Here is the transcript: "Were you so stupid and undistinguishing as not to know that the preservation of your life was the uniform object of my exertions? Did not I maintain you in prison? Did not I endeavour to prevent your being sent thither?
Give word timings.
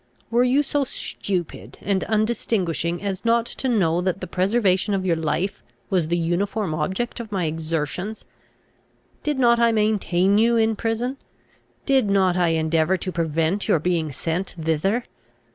"Were 0.31 0.43
you 0.43 0.63
so 0.63 0.83
stupid 0.83 1.77
and 1.79 2.03
undistinguishing 2.05 3.03
as 3.03 3.23
not 3.23 3.45
to 3.45 3.69
know 3.69 4.01
that 4.01 4.19
the 4.19 4.25
preservation 4.25 4.95
of 4.95 5.05
your 5.05 5.15
life 5.15 5.61
was 5.91 6.07
the 6.07 6.17
uniform 6.17 6.73
object 6.73 7.19
of 7.19 7.31
my 7.31 7.45
exertions? 7.45 8.25
Did 9.21 9.37
not 9.37 9.59
I 9.59 9.71
maintain 9.71 10.39
you 10.39 10.57
in 10.57 10.75
prison? 10.75 11.17
Did 11.85 12.09
not 12.09 12.35
I 12.35 12.47
endeavour 12.47 12.97
to 12.97 13.11
prevent 13.11 13.67
your 13.67 13.77
being 13.77 14.11
sent 14.11 14.55
thither? 14.59 15.03